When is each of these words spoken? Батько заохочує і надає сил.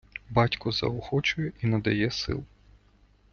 Батько 0.29 0.71
заохочує 0.71 1.51
і 1.61 1.67
надає 1.67 2.11
сил. 2.11 2.43